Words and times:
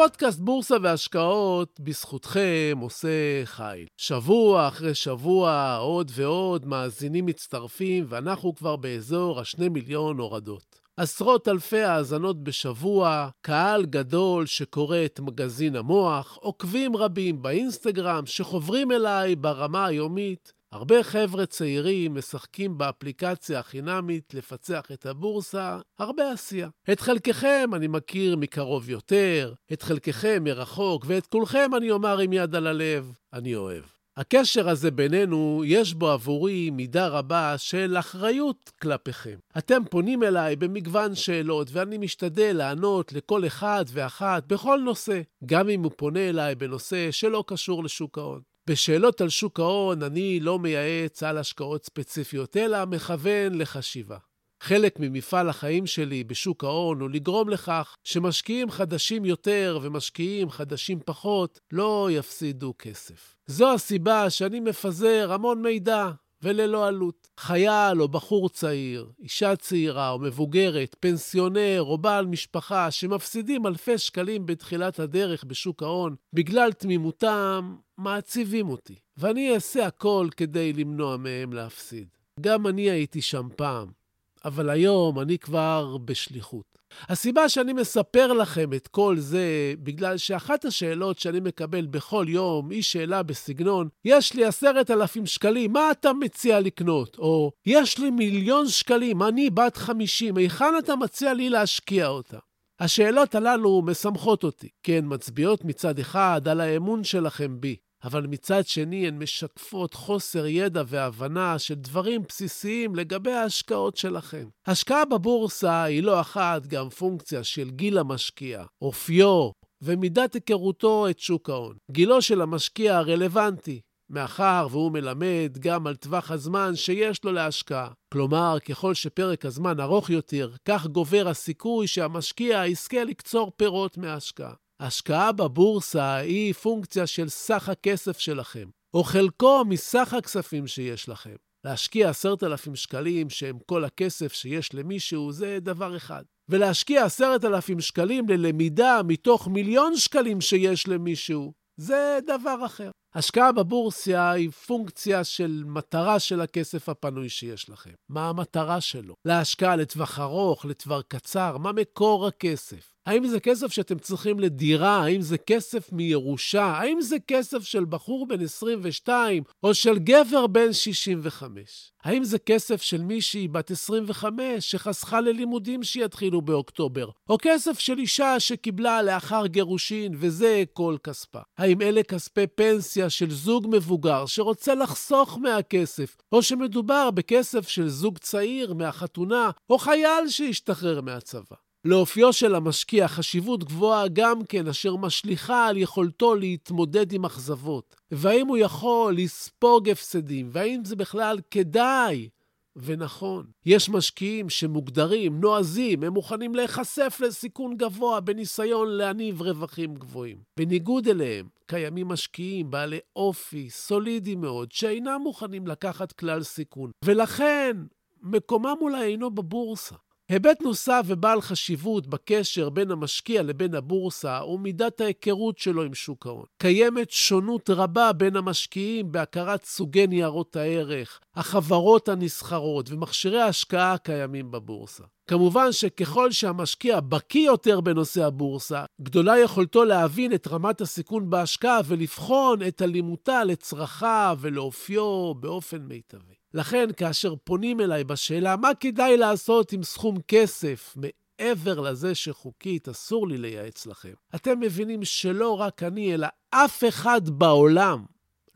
הפודקאסט 0.00 0.38
בורסה 0.38 0.76
והשקעות, 0.82 1.80
בזכותכם, 1.80 2.78
עושה 2.80 3.08
חיל. 3.44 3.86
שבוע 3.96 4.68
אחרי 4.68 4.94
שבוע, 4.94 5.76
עוד 5.76 6.10
ועוד 6.14 6.66
מאזינים 6.66 7.26
מצטרפים, 7.26 8.04
ואנחנו 8.08 8.54
כבר 8.54 8.76
באזור 8.76 9.40
השני 9.40 9.68
מיליון 9.68 10.18
הורדות. 10.18 10.80
עשרות 10.96 11.48
אלפי 11.48 11.80
האזנות 11.80 12.44
בשבוע, 12.44 13.28
קהל 13.42 13.86
גדול 13.86 14.46
שקורא 14.46 14.98
את 15.04 15.20
מגזין 15.20 15.76
המוח, 15.76 16.38
עוקבים 16.40 16.96
רבים 16.96 17.42
באינסטגרם 17.42 18.26
שחוברים 18.26 18.92
אליי 18.92 19.36
ברמה 19.36 19.86
היומית, 19.86 20.52
הרבה 20.72 21.02
חבר'ה 21.02 21.46
צעירים 21.46 22.14
משחקים 22.14 22.78
באפליקציה 22.78 23.58
החינמית 23.58 24.34
לפצח 24.34 24.84
את 24.92 25.06
הבורסה, 25.06 25.78
הרבה 25.98 26.32
עשייה. 26.32 26.68
את 26.92 27.00
חלקכם 27.00 27.70
אני 27.74 27.86
מכיר 27.86 28.36
מקרוב 28.36 28.90
יותר, 28.90 29.54
את 29.72 29.82
חלקכם 29.82 30.44
מרחוק, 30.44 31.04
ואת 31.06 31.26
כולכם 31.26 31.70
אני 31.76 31.90
אומר 31.90 32.18
עם 32.18 32.32
יד 32.32 32.54
על 32.54 32.66
הלב, 32.66 33.12
אני 33.32 33.54
אוהב. 33.54 33.84
הקשר 34.16 34.68
הזה 34.68 34.90
בינינו, 34.90 35.62
יש 35.66 35.94
בו 35.94 36.08
עבורי 36.08 36.70
מידה 36.70 37.08
רבה 37.08 37.54
של 37.58 37.96
אחריות 37.98 38.70
כלפיכם. 38.82 39.38
אתם 39.58 39.82
פונים 39.90 40.22
אליי 40.22 40.56
במגוון 40.56 41.14
שאלות, 41.14 41.68
ואני 41.72 41.98
משתדל 41.98 42.56
לענות 42.56 43.12
לכל 43.12 43.46
אחד 43.46 43.84
ואחת 43.88 44.46
בכל 44.46 44.80
נושא, 44.84 45.20
גם 45.46 45.68
אם 45.68 45.82
הוא 45.82 45.92
פונה 45.96 46.28
אליי 46.28 46.54
בנושא 46.54 47.10
שלא 47.10 47.44
קשור 47.46 47.84
לשוק 47.84 48.18
ההון. 48.18 48.40
בשאלות 48.70 49.20
על 49.20 49.28
שוק 49.28 49.60
ההון 49.60 50.02
אני 50.02 50.40
לא 50.40 50.58
מייעץ 50.58 51.22
על 51.22 51.38
השקעות 51.38 51.84
ספציפיות, 51.84 52.56
אלא 52.56 52.86
מכוון 52.86 53.54
לחשיבה. 53.54 54.16
חלק 54.62 55.00
ממפעל 55.00 55.48
החיים 55.48 55.86
שלי 55.86 56.24
בשוק 56.24 56.64
ההון 56.64 57.00
הוא 57.00 57.10
לגרום 57.10 57.48
לכך 57.48 57.96
שמשקיעים 58.04 58.70
חדשים 58.70 59.24
יותר 59.24 59.78
ומשקיעים 59.82 60.50
חדשים 60.50 61.00
פחות 61.04 61.60
לא 61.72 62.08
יפסידו 62.12 62.74
כסף. 62.78 63.36
זו 63.46 63.74
הסיבה 63.74 64.30
שאני 64.30 64.60
מפזר 64.60 65.32
המון 65.32 65.62
מידע 65.62 66.10
וללא 66.42 66.86
עלות. 66.86 67.28
חייל 67.40 68.02
או 68.02 68.08
בחור 68.08 68.48
צעיר, 68.48 69.10
אישה 69.20 69.56
צעירה 69.56 70.10
או 70.10 70.18
מבוגרת, 70.18 70.96
פנסיונר 71.00 71.82
או 71.82 71.98
בעל 71.98 72.26
משפחה 72.26 72.90
שמפסידים 72.90 73.66
אלפי 73.66 73.98
שקלים 73.98 74.46
בתחילת 74.46 74.98
הדרך 74.98 75.44
בשוק 75.44 75.82
ההון 75.82 76.16
בגלל 76.32 76.72
תמימותם, 76.72 77.76
מעציבים 77.98 78.68
אותי. 78.68 78.94
ואני 79.16 79.54
אעשה 79.54 79.86
הכל 79.86 80.28
כדי 80.36 80.72
למנוע 80.72 81.16
מהם 81.16 81.52
להפסיד. 81.52 82.08
גם 82.40 82.66
אני 82.66 82.90
הייתי 82.90 83.22
שם 83.22 83.48
פעם, 83.56 83.99
אבל 84.44 84.70
היום 84.70 85.20
אני 85.20 85.38
כבר 85.38 85.96
בשליחות. 86.04 86.70
הסיבה 87.08 87.48
שאני 87.48 87.72
מספר 87.72 88.32
לכם 88.32 88.72
את 88.72 88.88
כל 88.88 89.16
זה, 89.18 89.74
בגלל 89.82 90.16
שאחת 90.16 90.64
השאלות 90.64 91.18
שאני 91.18 91.40
מקבל 91.40 91.86
בכל 91.86 92.26
יום 92.28 92.70
היא 92.70 92.82
שאלה 92.82 93.22
בסגנון, 93.22 93.88
יש 94.04 94.34
לי 94.34 94.44
עשרת 94.44 94.90
אלפים 94.90 95.26
שקלים, 95.26 95.72
מה 95.72 95.90
אתה 95.90 96.12
מציע 96.12 96.60
לקנות? 96.60 97.18
או, 97.18 97.52
יש 97.66 97.98
לי 97.98 98.10
מיליון 98.10 98.68
שקלים, 98.68 99.22
אני 99.22 99.50
בת 99.50 99.76
חמישים, 99.76 100.36
היכן 100.36 100.74
אתה 100.78 100.96
מציע 100.96 101.34
לי 101.34 101.50
להשקיע 101.50 102.06
אותה? 102.06 102.38
השאלות 102.80 103.34
הללו 103.34 103.82
משמחות 103.82 104.44
אותי, 104.44 104.68
כי 104.82 104.98
הן 104.98 105.04
מצביעות 105.08 105.64
מצד 105.64 105.98
אחד 105.98 106.48
על 106.48 106.60
האמון 106.60 107.04
שלכם 107.04 107.60
בי, 107.60 107.76
אבל 108.04 108.26
מצד 108.26 108.66
שני 108.66 109.08
הן 109.08 109.22
משקפות 109.22 109.94
חוסר 109.94 110.46
ידע 110.46 110.82
והבנה 110.86 111.58
של 111.58 111.74
דברים 111.74 112.22
בסיסיים 112.28 112.94
לגבי 112.94 113.32
ההשקעות 113.32 113.96
שלכם. 113.96 114.48
השקעה 114.66 115.04
בבורסה 115.04 115.82
היא 115.82 116.02
לא 116.02 116.20
אחת 116.20 116.66
גם 116.66 116.88
פונקציה 116.88 117.44
של 117.44 117.70
גיל 117.70 117.98
המשקיע, 117.98 118.64
אופיו 118.82 119.50
ומידת 119.82 120.34
היכרותו 120.34 121.08
את 121.08 121.18
שוק 121.18 121.50
ההון. 121.50 121.76
גילו 121.90 122.22
של 122.22 122.40
המשקיע 122.40 122.96
הרלוונטי, 122.96 123.80
מאחר 124.10 124.66
והוא 124.70 124.92
מלמד 124.92 125.58
גם 125.58 125.86
על 125.86 125.96
טווח 125.96 126.30
הזמן 126.30 126.76
שיש 126.76 127.24
לו 127.24 127.32
להשקעה. 127.32 127.88
כלומר, 128.12 128.56
ככל 128.68 128.94
שפרק 128.94 129.46
הזמן 129.46 129.80
ארוך 129.80 130.10
יותר, 130.10 130.50
כך 130.64 130.86
גובר 130.86 131.28
הסיכוי 131.28 131.86
שהמשקיע 131.86 132.66
יזכה 132.66 133.04
לקצור 133.04 133.52
פירות 133.56 133.98
מההשקעה. 133.98 134.52
השקעה 134.80 135.32
בבורסה 135.32 136.14
היא 136.14 136.54
פונקציה 136.54 137.06
של 137.06 137.28
סך 137.28 137.68
הכסף 137.68 138.18
שלכם, 138.18 138.68
או 138.94 139.04
חלקו 139.04 139.64
מסך 139.64 140.14
הכספים 140.14 140.66
שיש 140.66 141.08
לכם. 141.08 141.34
להשקיע 141.64 142.10
עשרת 142.10 142.42
אלפים 142.42 142.76
שקלים, 142.76 143.30
שהם 143.30 143.58
כל 143.66 143.84
הכסף 143.84 144.32
שיש 144.32 144.74
למישהו, 144.74 145.32
זה 145.32 145.58
דבר 145.60 145.96
אחד. 145.96 146.22
ולהשקיע 146.48 147.04
עשרת 147.04 147.44
אלפים 147.44 147.80
שקלים 147.80 148.28
ללמידה 148.28 149.00
מתוך 149.04 149.48
מיליון 149.48 149.96
שקלים 149.96 150.40
שיש 150.40 150.88
למישהו, 150.88 151.52
זה 151.76 152.18
דבר 152.26 152.66
אחר. 152.66 152.90
השקעה 153.14 153.52
בבורסיה 153.52 154.30
היא 154.30 154.50
פונקציה 154.50 155.24
של 155.24 155.62
מטרה 155.66 156.18
של 156.18 156.40
הכסף 156.40 156.88
הפנוי 156.88 157.28
שיש 157.28 157.70
לכם. 157.70 157.94
מה 158.08 158.28
המטרה 158.28 158.80
שלו? 158.80 159.14
להשקעה 159.24 159.76
לטווח 159.76 160.18
ארוך, 160.18 160.64
לטווח 160.64 161.02
קצר, 161.08 161.58
מה 161.58 161.72
מקור 161.72 162.26
הכסף? 162.26 162.92
האם 163.06 163.26
זה 163.26 163.40
כסף 163.40 163.72
שאתם 163.72 163.98
צריכים 163.98 164.40
לדירה? 164.40 164.96
האם 164.96 165.20
זה 165.20 165.38
כסף 165.38 165.92
מירושה? 165.92 166.64
האם 166.64 167.00
זה 167.00 167.16
כסף 167.26 167.64
של 167.64 167.84
בחור 167.84 168.26
בן 168.26 168.40
22 168.44 169.42
או 169.62 169.74
של 169.74 169.98
גבר 169.98 170.46
בן 170.46 170.72
65? 170.72 171.92
האם 172.04 172.24
זה 172.24 172.38
כסף 172.38 172.82
של 172.82 173.02
מישהי 173.02 173.48
בת 173.48 173.70
25 173.70 174.70
שחסכה 174.70 175.20
ללימודים 175.20 175.82
שיתחילו 175.82 176.42
באוקטובר? 176.42 177.08
או 177.28 177.36
כסף 177.42 177.78
של 177.78 177.98
אישה 177.98 178.40
שקיבלה 178.40 179.02
לאחר 179.02 179.46
גירושין 179.46 180.12
וזה 180.16 180.64
כל 180.72 180.96
כספה? 181.04 181.40
האם 181.58 181.82
אלה 181.82 182.02
כספי 182.02 182.46
פנסיה 182.46 183.10
של 183.10 183.30
זוג 183.30 183.66
מבוגר 183.70 184.26
שרוצה 184.26 184.74
לחסוך 184.74 185.38
מהכסף? 185.38 186.16
או 186.32 186.42
שמדובר 186.42 187.10
בכסף 187.10 187.68
של 187.68 187.88
זוג 187.88 188.18
צעיר 188.18 188.74
מהחתונה 188.74 189.50
או 189.70 189.78
חייל 189.78 190.28
שהשתחרר 190.28 191.00
מהצבא? 191.00 191.69
לאופיו 191.84 192.32
של 192.32 192.54
המשקיע 192.54 193.08
חשיבות 193.08 193.64
גבוהה 193.64 194.08
גם 194.08 194.44
כן, 194.44 194.68
אשר 194.68 194.96
משליכה 194.96 195.66
על 195.66 195.76
יכולתו 195.76 196.34
להתמודד 196.34 197.12
עם 197.12 197.24
אכזבות. 197.24 197.96
והאם 198.10 198.46
הוא 198.46 198.58
יכול 198.58 199.16
לספוג 199.16 199.88
הפסדים, 199.88 200.48
והאם 200.52 200.84
זה 200.84 200.96
בכלל 200.96 201.38
כדאי 201.50 202.28
ונכון. 202.76 203.46
יש 203.66 203.88
משקיעים 203.88 204.50
שמוגדרים, 204.50 205.40
נועזים, 205.40 206.02
הם 206.02 206.12
מוכנים 206.12 206.54
להיחשף 206.54 207.18
לסיכון 207.20 207.76
גבוה 207.76 208.20
בניסיון 208.20 208.88
להניב 208.88 209.42
רווחים 209.42 209.94
גבוהים. 209.94 210.36
בניגוד 210.56 211.08
אליהם, 211.08 211.48
קיימים 211.66 212.08
משקיעים 212.08 212.70
בעלי 212.70 212.98
אופי 213.16 213.70
סולידי 213.70 214.34
מאוד, 214.34 214.72
שאינם 214.72 215.20
מוכנים 215.22 215.66
לקחת 215.66 216.12
כלל 216.12 216.42
סיכון, 216.42 216.90
ולכן 217.04 217.76
מקומם 218.22 218.76
אולי 218.80 219.04
אינו 219.04 219.30
בבורסה. 219.30 219.94
היבט 220.30 220.62
נוסף 220.62 221.02
ובעל 221.06 221.40
חשיבות 221.40 222.06
בקשר 222.06 222.70
בין 222.70 222.90
המשקיע 222.90 223.42
לבין 223.42 223.74
הבורסה 223.74 224.38
הוא 224.38 224.60
מידת 224.60 225.00
ההיכרות 225.00 225.58
שלו 225.58 225.82
עם 225.82 225.94
שוק 225.94 226.26
ההון. 226.26 226.44
קיימת 226.58 227.10
שונות 227.10 227.70
רבה 227.70 228.12
בין 228.12 228.36
המשקיעים 228.36 229.12
בהכרת 229.12 229.64
סוגי 229.64 230.06
ניירות 230.06 230.56
הערך, 230.56 231.20
החברות 231.34 232.08
הנסחרות 232.08 232.90
ומכשירי 232.90 233.40
ההשקעה 233.40 233.92
הקיימים 233.92 234.50
בבורסה. 234.50 235.04
כמובן 235.26 235.72
שככל 235.72 236.32
שהמשקיע 236.32 237.00
בקיא 237.00 237.46
יותר 237.46 237.80
בנושא 237.80 238.26
הבורסה, 238.26 238.84
גדולה 239.00 239.38
יכולתו 239.38 239.84
להבין 239.84 240.32
את 240.32 240.46
רמת 240.46 240.80
הסיכון 240.80 241.30
בהשקעה 241.30 241.80
ולבחון 241.86 242.62
את 242.68 242.82
הלימותה 242.82 243.44
לצרכיו 243.44 244.38
ולאופיו 244.40 245.34
באופן 245.34 245.78
מיטבי. 245.78 246.39
לכן, 246.54 246.88
כאשר 246.96 247.34
פונים 247.44 247.80
אליי 247.80 248.04
בשאלה 248.04 248.56
מה 248.56 248.74
כדאי 248.74 249.16
לעשות 249.16 249.72
עם 249.72 249.82
סכום 249.82 250.18
כסף? 250.28 250.96
מעבר 250.96 251.80
לזה 251.80 252.14
שחוקית 252.14 252.88
אסור 252.88 253.28
לי 253.28 253.38
לייעץ 253.38 253.86
לכם, 253.86 254.12
אתם 254.34 254.60
מבינים 254.60 255.04
שלא 255.04 255.60
רק 255.60 255.82
אני, 255.82 256.14
אלא 256.14 256.26
אף 256.50 256.84
אחד 256.88 257.28
בעולם 257.28 258.04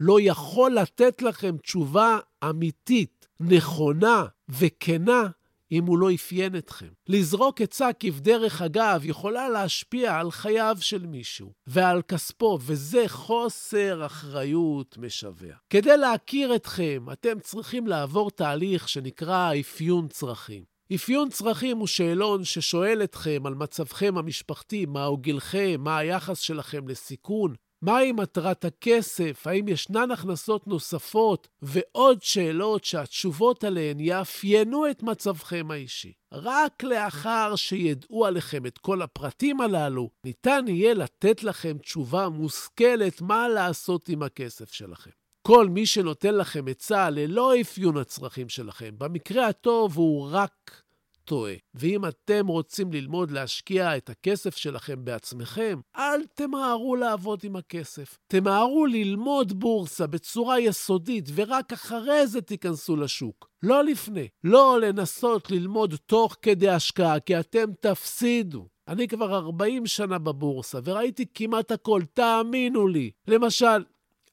לא 0.00 0.18
יכול 0.20 0.74
לתת 0.74 1.22
לכם 1.22 1.56
תשובה 1.56 2.18
אמיתית, 2.50 3.28
נכונה 3.40 4.24
וכנה 4.48 5.28
אם 5.72 5.86
הוא 5.86 5.98
לא 5.98 6.14
אפיין 6.14 6.56
אתכם. 6.56 6.88
לזרוק 7.08 7.60
עצה 7.60 7.92
כבדרך 7.92 8.62
אגב 8.62 9.00
יכולה 9.04 9.48
להשפיע 9.48 10.18
על 10.18 10.30
חייו 10.30 10.76
של 10.80 11.06
מישהו 11.06 11.52
ועל 11.66 12.02
כספו, 12.02 12.58
וזה 12.62 13.04
חוסר 13.08 14.06
אחריות 14.06 14.98
משווע. 14.98 15.54
כדי 15.70 15.96
להכיר 15.96 16.54
אתכם, 16.54 17.06
אתם 17.12 17.40
צריכים 17.40 17.86
לעבור 17.86 18.30
תהליך 18.30 18.88
שנקרא 18.88 19.52
אפיון 19.60 20.08
צרכים. 20.08 20.74
אפיון 20.94 21.28
צרכים 21.28 21.78
הוא 21.78 21.86
שאלון 21.86 22.44
ששואל 22.44 23.00
אתכם 23.04 23.42
על 23.46 23.54
מצבכם 23.54 24.18
המשפחתי, 24.18 24.86
מהו 24.86 25.16
גילכם, 25.16 25.76
מה 25.78 25.98
היחס 25.98 26.38
שלכם 26.38 26.88
לסיכון, 26.88 27.54
מהי 27.84 28.12
מטרת 28.12 28.64
הכסף? 28.64 29.46
האם 29.46 29.68
ישנן 29.68 30.10
הכנסות 30.10 30.66
נוספות? 30.66 31.48
ועוד 31.62 32.22
שאלות 32.22 32.84
שהתשובות 32.84 33.64
עליהן 33.64 34.00
יאפיינו 34.00 34.90
את 34.90 35.02
מצבכם 35.02 35.70
האישי. 35.70 36.12
רק 36.32 36.82
לאחר 36.82 37.56
שידעו 37.56 38.26
עליכם 38.26 38.66
את 38.66 38.78
כל 38.78 39.02
הפרטים 39.02 39.60
הללו, 39.60 40.10
ניתן 40.24 40.64
יהיה 40.68 40.94
לתת 40.94 41.42
לכם 41.42 41.78
תשובה 41.78 42.28
מושכלת 42.28 43.20
מה 43.20 43.48
לעשות 43.48 44.08
עם 44.08 44.22
הכסף 44.22 44.72
שלכם. 44.72 45.10
כל 45.42 45.68
מי 45.68 45.86
שנותן 45.86 46.34
לכם 46.34 46.64
עצה 46.68 47.10
ללא 47.10 47.60
אפיון 47.60 47.96
הצרכים 47.96 48.48
שלכם, 48.48 48.94
במקרה 48.98 49.48
הטוב 49.48 49.96
הוא 49.96 50.28
רק 50.32 50.82
טועה. 51.24 51.54
ואם 51.74 52.04
אתם 52.04 52.46
רוצים 52.46 52.92
ללמוד 52.92 53.30
להשקיע 53.30 53.96
את 53.96 54.10
הכסף 54.10 54.56
שלכם 54.56 55.04
בעצמכם, 55.04 55.80
אל 55.96 56.20
תמהרו 56.34 56.96
לעבוד 56.96 57.40
עם 57.42 57.56
הכסף. 57.56 58.18
תמהרו 58.26 58.86
ללמוד 58.86 59.52
בורסה 59.60 60.06
בצורה 60.06 60.60
יסודית, 60.60 61.28
ורק 61.34 61.72
אחרי 61.72 62.26
זה 62.26 62.40
תיכנסו 62.40 62.96
לשוק. 62.96 63.48
לא 63.62 63.84
לפני. 63.84 64.28
לא 64.44 64.80
לנסות 64.80 65.50
ללמוד 65.50 65.94
תוך 66.06 66.36
כדי 66.42 66.68
השקעה, 66.68 67.20
כי 67.20 67.40
אתם 67.40 67.64
תפסידו. 67.80 68.68
אני 68.88 69.08
כבר 69.08 69.34
40 69.34 69.86
שנה 69.86 70.18
בבורסה, 70.18 70.78
וראיתי 70.84 71.24
כמעט 71.34 71.72
הכל, 71.72 72.02
תאמינו 72.14 72.88
לי. 72.88 73.10
למשל, 73.28 73.84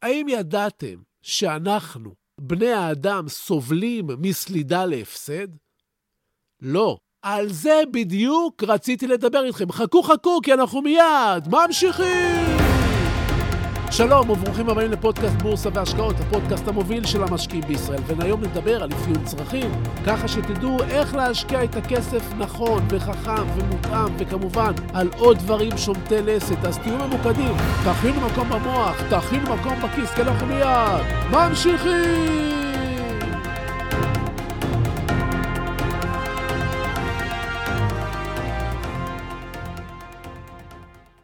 האם 0.01 0.29
ידעתם 0.29 1.01
שאנחנו, 1.21 2.15
בני 2.41 2.71
האדם, 2.71 3.27
סובלים 3.27 4.07
מסלידה 4.17 4.85
להפסד? 4.85 5.47
לא. 6.61 6.97
על 7.21 7.49
זה 7.49 7.81
בדיוק 7.91 8.63
רציתי 8.63 9.07
לדבר 9.07 9.43
איתכם. 9.43 9.71
חכו, 9.71 10.03
חכו, 10.03 10.39
כי 10.43 10.53
אנחנו 10.53 10.81
מיד 10.81 11.47
ממשיכים! 11.47 12.57
שלום 13.91 14.29
וברוכים 14.29 14.69
הבאים 14.69 14.91
לפודקאסט 14.91 15.35
בורסה 15.41 15.69
והשקעות, 15.73 16.15
הפודקאסט 16.19 16.67
המוביל 16.67 17.05
של 17.05 17.23
המשקיעים 17.23 17.63
בישראל. 17.67 17.99
והיום 18.07 18.41
נדבר 18.41 18.83
על 18.83 18.89
אפיון 18.93 19.25
צרכים, 19.25 19.71
ככה 20.05 20.27
שתדעו 20.27 20.83
איך 20.83 21.15
להשקיע 21.15 21.63
את 21.63 21.75
הכסף 21.75 22.33
נכון 22.37 22.83
וחכם 22.89 23.43
ומותאם, 23.55 24.15
וכמובן 24.17 24.71
על 24.93 25.09
עוד 25.17 25.37
דברים 25.37 25.77
שומטי 25.77 26.21
לסת. 26.21 26.65
אז 26.65 26.77
תהיו 26.77 26.97
ממוקדים, 26.97 27.53
תכינו 27.85 28.21
מקום 28.21 28.49
במוח, 28.49 28.95
תכינו 29.09 29.55
מקום 29.55 29.73
בכיס, 29.81 30.11
כי 30.11 30.21
אנחנו 30.21 30.47
מיד 30.47 31.31
ממשיכים! 31.31 32.60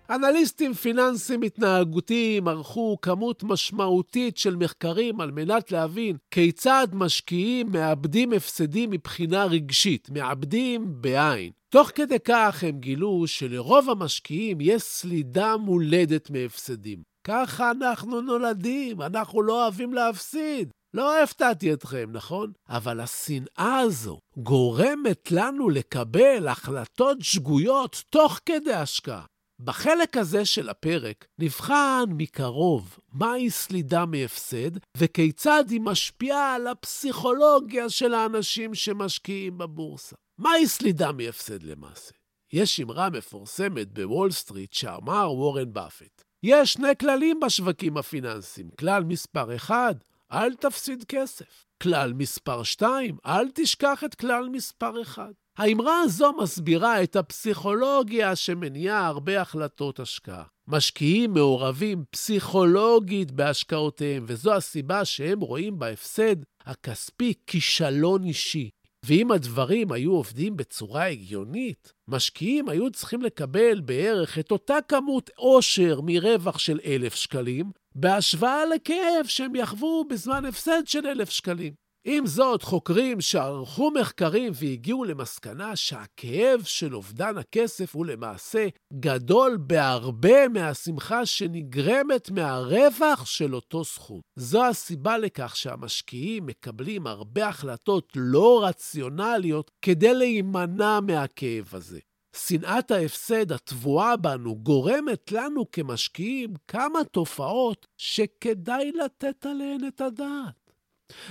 אנליסטים 0.10 0.74
פיננסיים 0.74 1.42
התנהגותיים 1.42 2.48
ערכו 2.48 2.98
כמות 3.02 3.44
משמעותית 3.44 4.38
של 4.38 4.56
מחקרים 4.56 5.22
על 5.22 5.32
מנת 5.32 5.72
להבין 5.72 6.18
כיצד 6.32 6.88
משקיעים 6.94 7.72
מאבדים 7.72 8.34
הפסדים 8.34 8.90
מבחינה 8.90 9.46
רגשית, 9.46 10.10
מאבדים 10.10 10.86
בעין. 11.02 11.52
תוך 11.70 11.92
כדי 11.96 12.20
כך 12.24 12.64
הם 12.68 12.80
גילו 12.80 13.24
שלרוב 13.28 13.90
המשקיעים 13.90 14.58
יש 14.62 14.82
סלידה 14.82 15.58
מולדת 15.58 16.30
מהפסדים. 16.30 17.02
ככה 17.24 17.72
אנחנו 17.72 18.22
נולדים, 18.22 19.02
אנחנו 19.02 19.42
לא 19.42 19.64
אוהבים 19.64 19.94
להפסיד. 19.94 20.70
לא 20.94 21.24
הפתעתי 21.24 21.74
אתכם, 21.74 22.10
נכון? 22.12 22.52
אבל 22.70 23.00
השנאה 23.00 23.80
הזו 23.80 24.20
גורמת 24.38 25.32
לנו 25.32 25.70
לקבל 25.70 26.48
החלטות 26.48 27.18
שגויות 27.22 28.04
תוך 28.10 28.40
כדי 28.46 28.74
השקעה. 28.74 29.26
בחלק 29.60 30.18
הזה 30.18 30.46
של 30.46 30.70
הפרק 30.70 31.26
נבחן 31.40 32.04
מקרוב 32.10 33.00
מהי 33.14 33.50
סלידה 33.50 34.06
מהפסד 34.06 34.72
וכיצד 34.98 35.64
היא 35.70 35.82
משפיעה 35.82 36.56
על 36.56 36.68
הפסיכולוגיה 36.68 37.90
של 37.90 38.14
האנשים 38.14 38.76
שמשקיעים 38.76 39.58
בבורסה. 39.58 40.16
מהי 40.38 40.68
סלידה 40.68 41.12
מהפסד 41.12 41.64
למעשה? 41.64 42.12
יש 42.54 42.80
אמרה 42.80 43.10
מפורסמת 43.10 43.94
בוול 43.94 44.32
סטריט 44.32 44.74
שאמר 44.74 45.32
וורן 45.32 45.74
באפט. 45.74 46.24
יש 46.44 46.74
שני 46.74 46.96
כללים 47.00 47.40
בשווקים 47.40 47.98
הפיננסיים. 47.98 48.70
כלל 48.80 49.04
מספר 49.04 49.56
1, 49.56 49.96
אל 50.32 50.56
תפסיד 50.56 51.04
כסף. 51.04 51.66
כלל 51.84 52.14
מספר 52.14 52.64
2, 52.64 53.18
אל 53.26 53.48
תשכח 53.54 54.04
את 54.04 54.16
כלל 54.16 54.50
מספר 54.50 55.02
1. 55.02 55.24
האמרה 55.58 56.00
הזו 56.02 56.34
מסבירה 56.34 57.04
את 57.04 57.16
הפסיכולוגיה 57.16 58.36
שמניעה 58.36 59.08
הרבה 59.08 59.42
החלטות 59.42 60.00
השקעה. 60.00 60.44
משקיעים 60.68 61.34
מעורבים 61.34 62.04
פסיכולוגית 62.10 63.32
בהשקעותיהם, 63.32 64.26
וזו 64.28 64.54
הסיבה 64.54 65.06
שהם 65.06 65.40
רואים 65.40 65.80
בהפסד 65.80 66.36
הכספי 66.66 67.34
כישלון 67.48 68.24
אישי. 68.24 68.70
ואם 69.06 69.32
הדברים 69.32 69.92
היו 69.92 70.12
עובדים 70.12 70.58
בצורה 70.58 71.08
הגיונית, 71.08 71.94
משקיעים 72.08 72.70
היו 72.70 72.92
צריכים 72.92 73.22
לקבל 73.22 73.82
בערך 73.82 74.40
את 74.40 74.52
אותה 74.52 74.78
כמות 74.88 75.30
עושר 75.36 76.00
מרווח 76.04 76.60
של 76.60 76.80
אלף 76.86 77.16
שקלים, 77.16 77.72
בהשוואה 77.96 78.66
לכאב 78.66 79.26
שהם 79.26 79.56
יחוו 79.56 80.06
בזמן 80.10 80.46
הפסד 80.46 80.82
של 80.86 81.08
אלף 81.08 81.30
שקלים. 81.30 81.87
עם 82.10 82.26
זאת, 82.26 82.64
חוקרים 82.64 83.22
שערכו 83.22 83.92
מחקרים 83.92 84.52
והגיעו 84.56 85.04
למסקנה 85.04 85.76
שהכאב 85.76 86.64
של 86.64 86.96
אובדן 86.96 87.38
הכסף 87.38 87.96
הוא 87.96 88.06
למעשה 88.06 88.68
גדול 88.94 89.58
בהרבה 89.60 90.48
מהשמחה 90.48 91.26
שנגרמת 91.26 92.32
מהרווח 92.32 93.26
של 93.26 93.56
אותו 93.56 93.86
סכום. 93.86 94.22
זו 94.36 94.66
הסיבה 94.66 95.18
לכך 95.18 95.56
שהמשקיעים 95.56 96.46
מקבלים 96.46 97.08
הרבה 97.08 97.48
החלטות 97.48 98.14
לא 98.16 98.66
רציונליות 98.66 99.72
כדי 99.82 100.14
להימנע 100.14 101.00
מהכאב 101.00 101.70
הזה. 101.72 102.00
שנאת 102.36 102.92
ההפסד 102.92 103.52
הטבועה 103.52 104.18
בנו 104.18 104.56
גורמת 104.56 105.32
לנו 105.32 105.72
כמשקיעים 105.72 106.54
כמה 106.68 107.04
תופעות 107.12 107.88
שכדאי 107.98 108.92
לתת 108.92 109.46
עליהן 109.46 109.88
את 109.88 110.02
הדעת. 110.02 110.67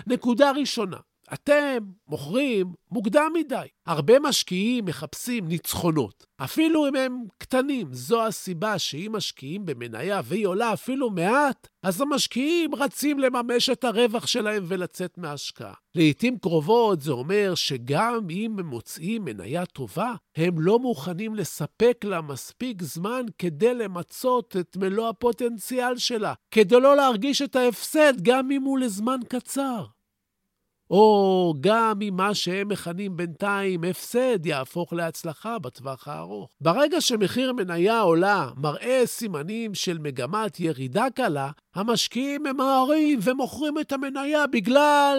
נקודה 0.06 0.50
ראשונה, 0.50 0.96
אתם 1.32 1.78
מוכרים 2.08 2.72
מוקדם 2.90 3.32
מדי. 3.34 3.66
הרבה 3.86 4.20
משקיעים 4.20 4.84
מחפשים 4.84 5.48
ניצחונות, 5.48 6.26
אפילו 6.36 6.88
אם 6.88 6.96
הם 6.96 7.24
קטנים. 7.38 7.88
זו 7.92 8.26
הסיבה 8.26 8.78
שאם 8.78 9.12
משקיעים 9.12 9.66
במניה 9.66 10.20
והיא 10.24 10.46
עולה 10.46 10.72
אפילו 10.72 11.10
מעט, 11.10 11.68
אז 11.82 12.00
המשקיעים 12.00 12.74
רצים 12.74 13.18
לממש 13.18 13.70
את 13.70 13.84
הרווח 13.84 14.26
שלהם 14.26 14.64
ולצאת 14.66 15.18
מההשקעה. 15.18 15.74
לעתים 15.94 16.38
קרובות 16.38 17.00
זה 17.00 17.12
אומר 17.12 17.54
שגם 17.54 18.26
אם 18.30 18.58
הם 18.58 18.66
מוצאים 18.66 19.24
מניה 19.24 19.66
טובה, 19.66 20.14
הם 20.36 20.60
לא 20.60 20.78
מוכנים 20.78 21.34
לספק 21.34 22.04
לה 22.04 22.20
מספיק 22.20 22.82
זמן 22.82 23.22
כדי 23.38 23.74
למצות 23.74 24.56
את 24.60 24.76
מלוא 24.76 25.08
הפוטנציאל 25.08 25.96
שלה, 25.96 26.34
כדי 26.50 26.80
לא 26.80 26.96
להרגיש 26.96 27.42
את 27.42 27.56
ההפסד 27.56 28.12
גם 28.22 28.50
אם 28.50 28.62
הוא 28.62 28.78
לזמן 28.78 29.18
קצר. 29.28 29.84
או 30.90 31.54
גם 31.60 31.98
אם 32.02 32.16
מה 32.16 32.34
שהם 32.34 32.68
מכנים 32.68 33.16
בינתיים 33.16 33.84
הפסד 33.84 34.46
יהפוך 34.46 34.92
להצלחה 34.92 35.58
בטווח 35.58 36.08
הארוך. 36.08 36.50
ברגע 36.60 37.00
שמחיר 37.00 37.52
מניה 37.52 38.00
עולה 38.00 38.50
מראה 38.56 39.02
סימנים 39.04 39.74
של 39.74 39.98
מגמת 39.98 40.60
ירידה 40.60 41.06
קלה, 41.14 41.50
המשקיעים 41.74 42.42
ממהרים 42.42 43.18
ומוכרים 43.22 43.78
את 43.78 43.92
המניה 43.92 44.46
בגלל 44.46 45.18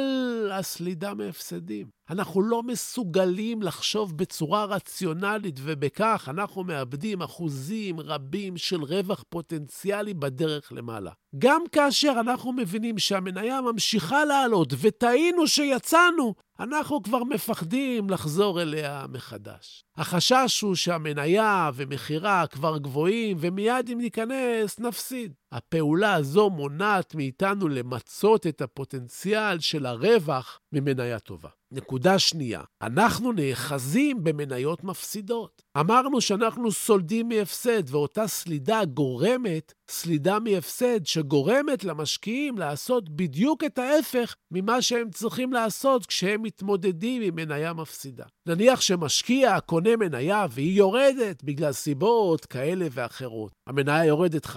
הסלידה 0.54 1.14
מהפסדים. 1.14 1.97
אנחנו 2.10 2.42
לא 2.42 2.64
מסוגלים 2.64 3.62
לחשוב 3.62 4.18
בצורה 4.18 4.66
רציונלית, 4.66 5.60
ובכך 5.64 6.30
אנחנו 6.32 6.64
מאבדים 6.64 7.22
אחוזים 7.22 8.00
רבים 8.00 8.58
של 8.58 8.84
רווח 8.84 9.24
פוטנציאלי 9.30 10.14
בדרך 10.14 10.72
למעלה. 10.72 11.12
גם 11.38 11.62
כאשר 11.72 12.16
אנחנו 12.20 12.52
מבינים 12.52 13.00
שהמניה 13.00 13.62
ממשיכה 13.62 14.26
לעלות 14.26 14.74
וטעינו 14.82 15.48
שיצאנו, 15.48 16.34
אנחנו 16.60 17.04
כבר 17.04 17.24
מפחדים 17.24 18.10
לחזור 18.10 18.62
אליה 18.62 19.06
מחדש. 19.10 19.84
החשש 19.98 20.62
הוא 20.62 20.76
שהמניה 20.76 21.70
ומכירה 21.74 22.48
כבר 22.48 22.78
גבוהים, 22.78 23.38
ומיד 23.40 23.90
אם 23.90 23.98
ניכנס, 23.98 24.80
נפסיד. 24.80 25.34
הפעולה 25.52 26.14
הזו 26.14 26.50
מונעת 26.50 27.16
מאיתנו 27.16 27.68
למצות 27.68 28.48
את 28.48 28.62
הפוטנציאל 28.62 29.60
של 29.60 29.86
הרווח 29.86 30.60
ממניה 30.72 31.20
טובה. 31.20 31.50
נקודה 31.72 32.20
שנייה, 32.20 32.62
אנחנו 32.82 33.32
נאחזים 33.32 34.24
במניות 34.24 34.84
מפסידות. 34.84 35.62
אמרנו 35.80 36.22
שאנחנו 36.22 36.72
סולדים 36.72 37.30
מהפסד, 37.30 37.84
ואותה 37.96 38.28
סלידה 38.28 38.86
גורמת, 38.86 39.74
סלידה 39.91 40.39
מהפסד, 40.39 41.06
שגורמת 41.06 41.84
למשקיעים 41.84 42.58
לעשות 42.58 43.10
בדיוק 43.10 43.63
את 43.63 43.77
ההפך 43.77 44.36
ממה 44.51 44.82
שהם 44.82 45.10
צריכים 45.10 45.53
לעשות 45.53 46.06
כשהם 46.06 46.41
מתמודדים 46.41 47.22
עם 47.22 47.36
מניה 47.36 47.74
מפסידה. 47.74 48.24
נניח 48.46 48.82
שמשקיע 48.82 49.60
קונה 49.60 49.96
מניה 49.96 50.46
והיא 50.50 50.77
יורדת 50.77 51.44
בגלל 51.44 51.72
סיבות 51.72 52.46
כאלה 52.46 52.88
ואחרות. 52.91 53.51
המניה 53.67 54.06
יורדת 54.06 54.46
5%, 54.46 54.50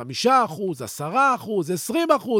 10%, 0.99 1.03
20%, 1.03 1.95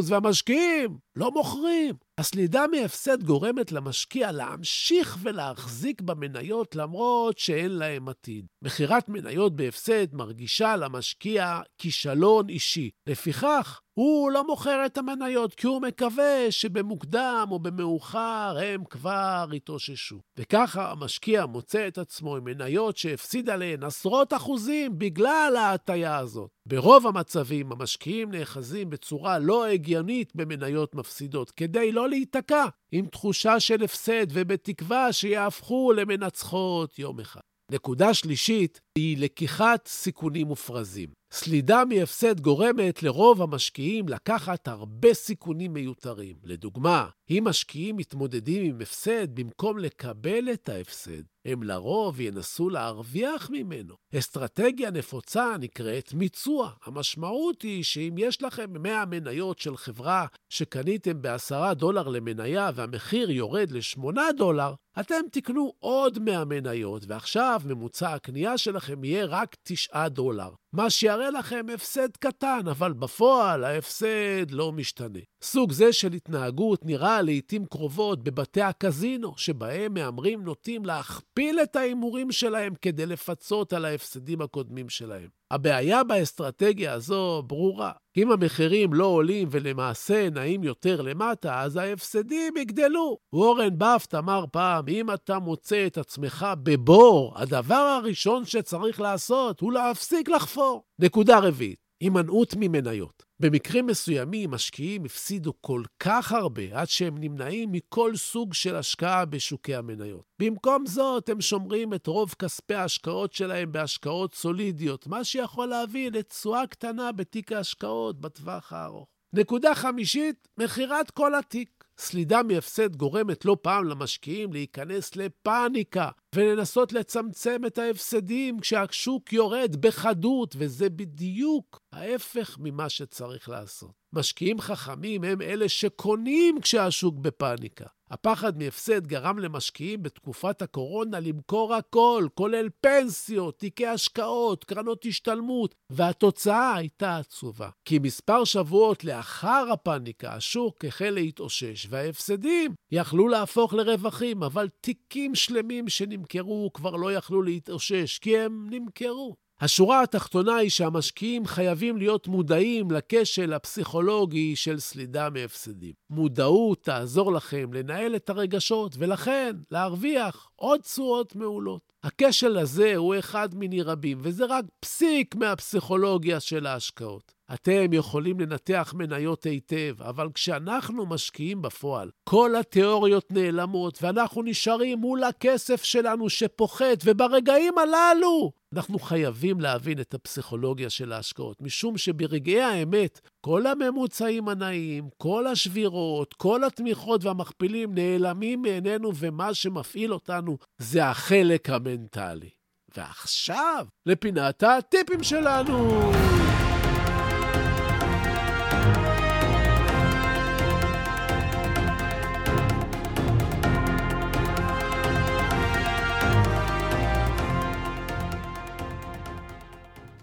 והמשקיעים 0.05 0.97
לא 1.15 1.31
מוכרים. 1.31 1.95
הסלידה 2.17 2.65
מהפסד 2.71 3.23
גורמת 3.23 3.71
למשקיע 3.71 4.31
להמשיך 4.31 5.17
ולהחזיק 5.21 6.01
במניות 6.01 6.75
למרות 6.75 7.37
שאין 7.37 7.71
להם 7.71 8.09
עתיד. 8.09 8.45
מכירת 8.61 9.09
מניות 9.09 9.55
בהפסד 9.55 10.13
מרגישה 10.13 10.75
למשקיע 10.75 11.61
כישלון 11.77 12.49
אישי. 12.49 12.89
לפיכך, 13.07 13.81
הוא 13.93 14.31
לא 14.31 14.47
מוכר 14.47 14.85
את 14.85 14.97
המניות 14.97 15.55
כי 15.55 15.67
הוא 15.67 15.81
מקווה 15.81 16.51
שבמוקדם 16.51 17.47
או 17.51 17.59
במאוחר 17.59 18.57
הם 18.63 18.83
כבר 18.89 19.47
יתאוששו. 19.53 20.19
וככה 20.37 20.91
המשקיע 20.91 21.45
מוצא 21.45 21.87
את 21.87 21.97
עצמו 21.97 22.35
עם 22.35 22.43
מניות 22.43 22.97
שהפסיד 22.97 23.49
עליהן 23.49 23.83
עשרות 23.83 24.33
אחוזים 24.33 24.99
בגלל 24.99 25.53
ההטייה 25.57 26.17
הזאת. 26.17 26.49
ברוב 26.67 27.07
המצבים 27.07 27.71
המשקיעים 27.71 28.31
נאחזים 28.31 28.89
בצורה 28.89 29.39
לא 29.39 29.65
הגיונית 29.65 30.35
במניות 30.35 30.95
מפסידות, 30.95 31.51
כדי 31.51 31.91
לא 31.91 32.09
להיתקע 32.09 32.65
עם 32.91 33.05
תחושה 33.05 33.59
של 33.59 33.83
הפסד 33.83 34.27
ובתקווה 34.29 35.13
שיהפכו 35.13 35.91
למנצחות 35.95 36.99
יום 36.99 37.19
אחד. 37.19 37.41
נקודה 37.71 38.13
שלישית 38.13 38.79
היא 38.97 39.17
לקיחת 39.17 39.87
סיכונים 39.87 40.47
מופרזים. 40.47 41.20
סלידה 41.33 41.83
מהפסד 41.85 42.39
גורמת 42.39 43.03
לרוב 43.03 43.41
המשקיעים 43.41 44.09
לקחת 44.09 44.67
הרבה 44.67 45.13
סיכונים 45.13 45.73
מיותרים. 45.73 46.35
לדוגמה, 46.43 47.07
אם 47.29 47.43
משקיעים 47.45 47.97
מתמודדים 47.97 48.65
עם 48.65 48.81
הפסד 48.81 49.35
במקום 49.35 49.77
לקבל 49.77 50.49
את 50.53 50.69
ההפסד, 50.69 51.21
הם 51.45 51.63
לרוב 51.63 52.19
ינסו 52.19 52.69
להרוויח 52.69 53.49
ממנו. 53.49 53.95
אסטרטגיה 54.15 54.91
נפוצה 54.91 55.55
נקראת 55.59 56.13
מיצוע. 56.13 56.71
המשמעות 56.85 57.61
היא 57.61 57.83
שאם 57.83 58.15
יש 58.17 58.41
לכם 58.41 58.83
100 58.83 59.05
מניות 59.05 59.59
של 59.59 59.77
חברה 59.77 60.25
שקניתם 60.49 61.21
ב-10 61.21 61.73
דולר 61.73 62.07
למניה 62.07 62.71
והמחיר 62.75 63.31
יורד 63.31 63.71
ל-8 63.71 64.03
דולר, 64.37 64.73
אתם 64.99 65.21
תקנו 65.31 65.73
עוד 65.79 66.19
100 66.19 66.45
מניות, 66.45 67.03
ועכשיו 67.07 67.61
ממוצע 67.65 68.13
הקנייה 68.13 68.57
שלכם 68.57 69.03
יהיה 69.03 69.25
רק 69.25 69.55
9 69.63 70.07
דולר. 70.07 70.49
מה 70.73 70.89
שיראה 70.89 71.20
לכם 71.29 71.65
הפסד 71.73 72.17
קטן, 72.19 72.67
אבל 72.71 72.93
בפועל 72.93 73.63
ההפסד 73.63 74.51
לא 74.51 74.71
משתנה. 74.71 75.19
סוג 75.41 75.71
זה 75.71 75.93
של 75.93 76.13
התנהגות 76.13 76.85
נראה 76.85 77.21
לעיתים 77.21 77.65
קרובות 77.65 78.23
בבתי 78.23 78.61
הקזינו, 78.61 79.33
שבהם 79.37 79.93
מהמרים 79.93 80.43
נוטים 80.43 80.85
להכפיל 80.85 81.59
את 81.63 81.75
ההימורים 81.75 82.31
שלהם 82.31 82.73
כדי 82.81 83.05
לפצות 83.05 83.73
על 83.73 83.85
ההפסדים 83.85 84.41
הקודמים 84.41 84.89
שלהם. 84.89 85.40
הבעיה 85.51 86.03
באסטרטגיה 86.03 86.93
הזו 86.93 87.43
ברורה. 87.47 87.91
אם 88.17 88.31
המחירים 88.31 88.93
לא 88.93 89.05
עולים 89.05 89.47
ולמעשה 89.51 90.29
נעים 90.29 90.63
יותר 90.63 91.01
למטה, 91.01 91.61
אז 91.61 91.75
ההפסדים 91.75 92.57
יגדלו. 92.57 93.17
וורן 93.33 93.77
באפט 93.77 94.15
אמר 94.15 94.45
פעם, 94.51 94.85
אם 94.87 95.13
אתה 95.13 95.39
מוצא 95.39 95.87
את 95.87 95.97
עצמך 95.97 96.47
בבור, 96.63 97.33
הדבר 97.35 97.75
הראשון 97.75 98.45
שצריך 98.45 99.01
לעשות 99.01 99.59
הוא 99.59 99.73
להפסיק 99.73 100.29
לחפור. 100.29 100.83
נקודה 100.99 101.39
רביעית, 101.39 101.79
הימנעות 102.01 102.53
ממניות. 102.57 103.23
במקרים 103.39 103.87
מסוימים 103.87 104.51
משקיעים 104.51 105.05
הפסידו 105.05 105.53
כל 105.61 105.83
כך 105.99 106.31
הרבה 106.31 106.61
עד 106.71 106.87
שהם 106.87 107.17
נמנעים 107.17 107.71
מכל 107.71 108.15
סוג 108.15 108.53
של 108.53 108.75
השקעה 108.75 109.25
בשוקי 109.25 109.75
המניות. 109.75 110.23
במקום 110.39 110.85
זאת, 110.85 111.29
הם 111.29 111.41
שומרים 111.41 111.93
את 111.93 112.07
רוב 112.07 112.35
כספי 112.39 112.73
ההשקעות 112.73 113.33
שלהם 113.33 113.71
בהשקעות 113.71 114.35
סולידיות, 114.35 115.07
מה 115.07 115.23
שיכול 115.23 115.67
להביא 115.67 116.11
לתשואה 116.11 116.67
קטנה 116.67 117.11
בתיק 117.11 117.51
ההשקעות 117.51 118.21
בטווח 118.21 118.73
הארוך. 118.73 119.07
נקודה 119.33 119.75
חמישית, 119.75 120.47
מכירת 120.57 121.11
כל 121.11 121.35
התיק. 121.35 121.80
סלידה 122.01 122.43
מהפסד 122.43 122.95
גורמת 122.95 123.45
לא 123.45 123.57
פעם 123.61 123.85
למשקיעים 123.85 124.53
להיכנס 124.53 125.15
לפאניקה 125.15 126.09
ולנסות 126.35 126.93
לצמצם 126.93 127.61
את 127.67 127.77
ההפסדים 127.77 128.59
כשהשוק 128.59 129.33
יורד 129.33 129.75
בחדות, 129.79 130.55
וזה 130.57 130.89
בדיוק 130.89 131.79
ההפך 131.91 132.57
ממה 132.59 132.89
שצריך 132.89 133.49
לעשות. 133.49 133.91
משקיעים 134.13 134.59
חכמים 134.61 135.23
הם 135.23 135.41
אלה 135.41 135.69
שקונים 135.69 136.61
כשהשוק 136.61 137.15
בפאניקה. 137.19 137.85
הפחד 138.11 138.57
מהפסד 138.57 139.07
גרם 139.07 139.39
למשקיעים 139.39 140.03
בתקופת 140.03 140.61
הקורונה 140.61 141.19
למכור 141.19 141.75
הכל, 141.75 142.27
כולל 142.33 142.69
פנסיות, 142.81 143.59
תיקי 143.59 143.87
השקעות, 143.87 144.63
קרנות 144.63 145.05
השתלמות, 145.05 145.75
והתוצאה 145.89 146.75
הייתה 146.75 147.17
עצובה. 147.17 147.69
כי 147.85 147.99
מספר 147.99 148.43
שבועות 148.43 149.03
לאחר 149.03 149.65
הפאניקה, 149.73 150.33
השוק 150.33 150.85
החל 150.85 151.09
להתאושש, 151.09 151.87
וההפסדים 151.89 152.73
יכלו 152.91 153.27
להפוך 153.27 153.73
לרווחים, 153.73 154.43
אבל 154.43 154.69
תיקים 154.81 155.35
שלמים 155.35 155.89
שנמכרו 155.89 156.71
כבר 156.73 156.95
לא 156.95 157.13
יכלו 157.13 157.41
להתאושש, 157.41 158.19
כי 158.19 158.37
הם 158.37 158.67
נמכרו. 158.69 159.35
השורה 159.61 160.03
התחתונה 160.03 160.55
היא 160.55 160.69
שהמשקיעים 160.69 161.45
חייבים 161.45 161.97
להיות 161.97 162.27
מודעים 162.27 162.91
לכשל 162.91 163.53
הפסיכולוגי 163.53 164.55
של 164.55 164.79
סלידה 164.79 165.29
מהפסדים. 165.29 165.93
מודעות 166.09 166.83
תעזור 166.83 167.33
לכם 167.33 167.73
לנהל 167.73 168.15
את 168.15 168.29
הרגשות, 168.29 168.95
ולכן 168.97 169.55
להרוויח 169.71 170.49
עוד 170.55 170.81
תשואות 170.81 171.35
מעולות. 171.35 171.93
הכשל 172.03 172.57
הזה 172.57 172.95
הוא 172.95 173.15
אחד 173.19 173.55
מיני 173.55 173.81
רבים, 173.81 174.17
וזה 174.21 174.45
רק 174.49 174.65
פסיק 174.79 175.35
מהפסיכולוגיה 175.35 176.39
של 176.39 176.65
ההשקעות. 176.65 177.33
אתם 177.53 177.93
יכולים 177.93 178.39
לנתח 178.39 178.93
מניות 178.97 179.43
היטב, 179.43 180.01
אבל 180.01 180.27
כשאנחנו 180.33 181.05
משקיעים 181.05 181.61
בפועל, 181.61 182.09
כל 182.23 182.55
התיאוריות 182.55 183.31
נעלמות, 183.31 183.99
ואנחנו 184.01 184.43
נשארים 184.43 184.97
מול 184.99 185.23
הכסף 185.23 185.83
שלנו 185.83 186.29
שפוחת, 186.29 186.97
וברגעים 187.05 187.73
הללו 187.77 188.51
אנחנו 188.75 188.99
חייבים 188.99 189.59
להבין 189.59 189.99
את 189.99 190.13
הפסיכולוגיה 190.13 190.89
של 190.89 191.11
ההשקעות, 191.11 191.61
משום 191.61 191.97
שברגעי 191.97 192.61
האמת, 192.61 193.19
כל 193.41 193.67
הממוצעים 193.67 194.49
הנאיים, 194.49 195.09
כל 195.17 195.47
השבירות, 195.47 196.33
כל 196.33 196.63
התמיכות 196.63 197.25
והמכפילים 197.25 197.95
נעלמים 197.95 198.61
מעינינו, 198.61 199.11
ומה 199.15 199.53
שמפעיל 199.53 200.13
אותנו 200.13 200.57
זה 200.77 201.05
החלק 201.05 201.69
המנטלי. 201.69 202.49
ועכשיו, 202.97 203.85
לפינת 204.05 204.63
הטיפים 204.63 205.23
שלנו. 205.23 206.11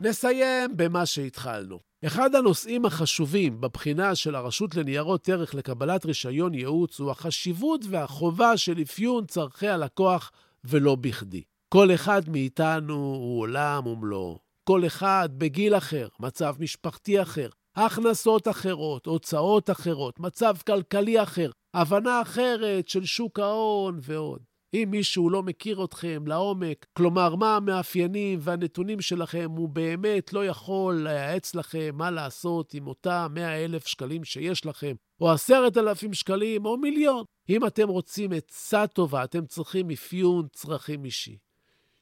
נסיים 0.00 0.76
במה 0.76 1.07
שהתחלנו. 1.07 1.81
אחד 2.07 2.35
הנושאים 2.35 2.87
החשובים 2.87 3.61
בבחינה 3.61 4.14
של 4.14 4.35
הרשות 4.35 4.75
לניירות 4.75 5.28
ערך 5.28 5.55
לקבלת 5.55 6.07
רישיון 6.07 6.55
ייעוץ 6.55 7.00
הוא 7.00 7.11
החשיבות 7.11 7.81
והחובה 7.88 8.57
של 8.57 8.83
אפיון 8.83 9.26
צורכי 9.26 9.69
הלקוח, 9.69 10.31
ולא 10.64 10.95
בכדי. 10.95 11.43
כל 11.69 11.95
אחד 11.95 12.28
מאיתנו 12.28 12.95
הוא 12.95 13.40
עולם 13.40 13.87
ומלואו. 13.87 14.38
כל 14.64 14.87
אחד 14.87 15.28
בגיל 15.33 15.76
אחר, 15.76 16.09
מצב 16.21 16.55
משפחתי 16.59 17.23
אחר, 17.23 17.49
הכנסות 17.76 18.49
אחרות, 18.49 19.07
הוצאות 19.07 19.71
אחרות, 19.71 20.21
מצב 20.21 20.57
כלכלי 20.67 21.23
אחר, 21.23 21.50
הבנה 21.75 22.23
אחרת 22.23 22.88
של 22.88 23.05
שוק 23.05 23.38
ההון 23.38 23.99
ועוד. 24.02 24.48
אם 24.75 24.88
מישהו 24.90 25.30
לא 25.30 25.42
מכיר 25.42 25.84
אתכם 25.84 26.26
לעומק, 26.26 26.87
כלומר, 26.92 27.34
מה 27.34 27.56
המאפיינים 27.56 28.38
והנתונים 28.42 29.00
שלכם, 29.00 29.50
הוא 29.56 29.68
באמת 29.68 30.32
לא 30.32 30.46
יכול 30.46 31.00
לייעץ 31.02 31.54
לכם 31.54 31.90
מה 31.94 32.10
לעשות 32.10 32.75
עם 32.75 32.87
אותם 32.87 33.32
100 33.34 33.64
אלף 33.64 33.87
שקלים 33.87 34.25
שיש 34.25 34.66
לכם, 34.66 34.94
או 35.20 35.30
10,000 35.30 36.12
שקלים, 36.12 36.66
או 36.66 36.76
מיליון. 36.76 37.25
אם 37.48 37.66
אתם 37.66 37.88
רוצים 37.88 38.32
עצה 38.32 38.87
טובה, 38.87 39.25
אתם 39.25 39.46
צריכים 39.46 39.90
אפיון 39.90 40.46
צרכים 40.52 41.04
אישי. 41.04 41.38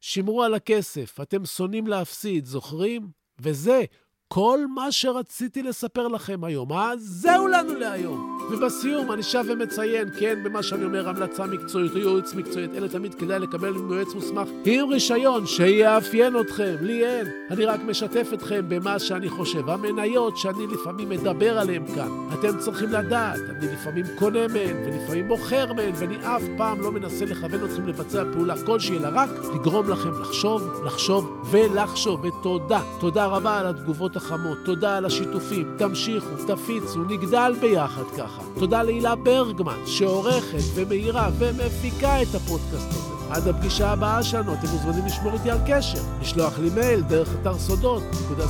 שמרו 0.01 0.43
על 0.43 0.55
הכסף, 0.55 1.21
אתם 1.21 1.45
שונאים 1.45 1.87
להפסיד, 1.87 2.45
זוכרים? 2.45 3.09
וזה 3.41 3.85
כל 4.29 4.59
מה 4.75 4.93
שרציתי 4.93 5.63
לספר 5.63 6.09
לכם 6.09 6.45
היום. 6.45 6.73
אז 6.73 7.01
זהו 7.01 7.47
לנו 7.47 7.75
להיום. 7.75 8.37
ובסיום 8.51 9.13
אני 9.13 9.23
שב 9.23 9.45
ומציין, 9.49 10.09
כן, 10.21 10.39
במה 10.45 10.63
שאני 10.63 10.85
אומר, 10.85 11.09
המלצה 11.09 11.47
מקצועית 11.47 11.93
או 11.93 11.99
ייעוץ 11.99 12.35
מקצועית, 12.35 12.71
אלה 12.75 12.89
תמיד 12.89 13.15
כדאי 13.15 13.39
לקבל 13.39 13.73
מיועץ 13.73 14.15
מוסמך 14.15 14.49
עם 14.65 14.89
רישיון 14.89 15.47
שיאפיין 15.47 16.41
אתכם. 16.41 16.75
לי 16.81 17.07
אין. 17.07 17.27
אני 17.51 17.65
רק 17.65 17.81
משתף 17.81 18.29
אתכם 18.35 18.65
במה 18.69 18.99
שאני 18.99 19.29
חושב. 19.29 19.71
המניות 19.71 20.37
שאני 20.37 20.67
לפעמים 20.67 21.09
מדבר 21.09 21.59
עליהן 21.59 21.87
כאן, 21.95 22.09
אתם 22.35 22.59
צריכים 22.59 22.89
לדעת. 22.89 23.41
אני 23.51 23.73
לפעמים 23.73 24.05
קונה 24.19 24.49
מהן, 24.49 24.77
ולפעמים 24.77 25.29
מוכר 25.29 25.73
מהן, 25.73 25.93
ואני 25.97 26.17
אף 26.17 26.43
פעם 26.57 26.81
לא 26.81 26.93
מנסה 26.93 27.25
לכוון 27.25 27.65
אתכם 27.65 27.87
לבצע 27.87 28.25
פעולה 28.33 28.55
כלשהי, 28.67 28.97
אלא 28.99 29.09
רק 29.13 29.31
לגרום 29.55 29.91
לכם 29.91 30.21
לחשוב, 30.21 30.85
לחשוב 30.85 31.49
ולחשוב. 31.51 32.25
ותודה. 32.25 32.81
תודה 33.01 33.27
רבה 33.27 33.59
על 33.59 33.67
התגובות 33.67 34.16
החמות. 34.17 34.59
תודה 34.65 34.97
על 34.97 35.05
השיתופים. 35.05 35.75
תמשיכו, 35.79 36.37
תפיצו, 36.47 37.05
נגדל 37.05 37.53
ביחד 37.61 38.11
ככה. 38.19 38.43
תודה 38.59 38.83
להילה 38.83 39.15
ברגמן, 39.15 39.87
שעורכת 39.87 40.59
ומאירה 40.75 41.31
ומפיקה 41.39 42.23
את 42.23 42.35
הפודקאסט 42.35 42.89
הזה. 42.91 43.16
עד 43.31 43.49
הפגישה 43.49 43.93
הבאה 43.93 44.23
שלנו, 44.23 44.55
אתם 44.55 44.69
מוזמנים 44.69 45.07
לשמור 45.07 45.33
איתי 45.33 45.51
על 45.51 45.59
קשר. 45.67 45.99
לשלוח 46.21 46.59
לי 46.59 46.71
מייל 46.71 47.01
דרך 47.01 47.29
אתר 47.43 47.59
סודות, 47.59 48.03
נקודה 48.25 48.47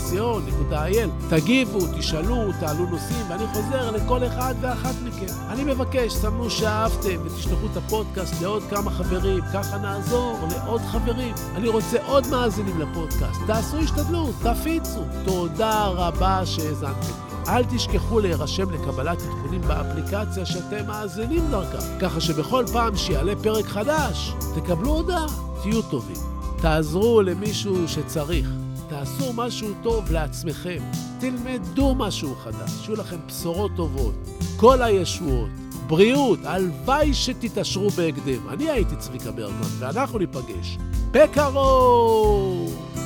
נקודה 0.47 0.87
co.il. 0.87 1.31
תגיבו, 1.31 1.81
תשאלו, 1.99 2.53
תעלו 2.61 2.87
נושאים, 2.87 3.27
ואני 3.29 3.47
חוזר 3.47 3.91
לכל 3.91 4.27
אחד 4.27 4.55
ואחת 4.61 4.95
מכם. 5.05 5.33
אני 5.49 5.65
מבקש, 5.65 6.13
סמנו 6.13 6.51
שאהבתם 6.51 7.21
ותשלחו 7.25 7.67
את 7.73 7.77
הפודקאסט 7.77 8.43
לעוד 8.43 8.63
כמה 8.71 8.91
חברים, 8.91 9.45
ככה 9.55 9.79
נעזור 9.79 10.39
לעוד 10.51 10.81
חברים. 10.81 11.35
אני 11.55 11.69
רוצה 11.69 11.97
עוד 12.07 12.27
מאזינים 12.27 12.81
לפודקאסט. 12.81 13.41
תעשו 13.47 13.79
השתדלות, 13.79 14.35
תפיצו. 14.43 15.01
תודה 15.25 15.87
רבה 15.87 16.47
שהאזנתם. 16.47 17.26
אל 17.49 17.65
תשכחו 17.65 18.21
להירשם 18.21 18.71
לקבלת 18.71 19.19
עדכונים 19.23 19.61
באפליקציה 19.61 20.47
שאתם 20.47 20.87
מאזינים 20.87 21.51
דרכה, 21.51 21.99
ככה 22.01 22.21
שבכל 22.21 22.65
פעם 22.73 22.97
שיעלה 22.97 23.33
פרק 23.43 23.65
חדש, 23.65 24.33
תקבלו 24.55 24.91
הודעה. 24.91 25.27
תהיו 25.63 25.83
טובים. 25.83 26.17
תעזרו 26.63 27.23
למישהו 27.23 27.89
שצריך. 27.89 28.49
תעשו 28.89 29.33
משהו 29.33 29.69
טוב 29.83 30.11
לעצמכם. 30.13 30.79
תלמדו 31.21 31.95
משהו 31.95 32.35
חדש. 32.35 32.71
שיהיו 32.71 32.97
לכם 32.97 33.17
בשורות 33.27 33.71
טובות. 33.77 34.15
כל 34.57 34.83
הישועות. 34.83 35.51
בריאות, 35.87 36.39
הלוואי 36.45 37.15
שתתעשרו 37.15 37.91
בהקדם. 37.91 38.49
אני 38.49 38.71
הייתי 38.71 38.97
צביקה 38.97 39.31
ברגמן, 39.31 39.69
ואנחנו 39.79 40.19
ניפגש 40.19 40.79
בקרוב! 41.11 43.06